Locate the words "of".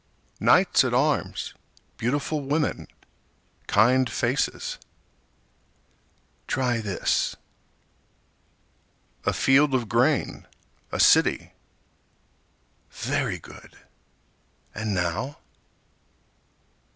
9.75-9.87